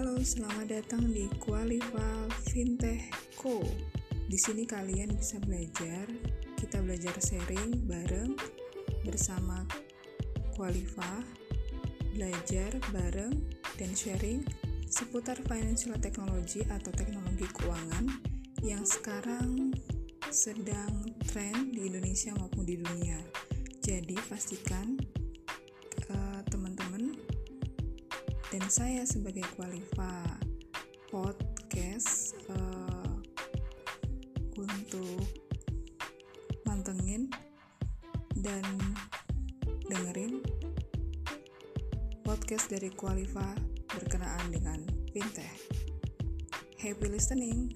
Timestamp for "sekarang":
18.88-19.76